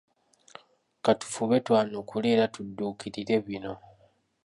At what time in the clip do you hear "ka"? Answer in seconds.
1.03-1.11